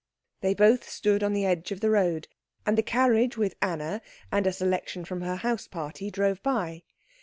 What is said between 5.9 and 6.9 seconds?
drove by.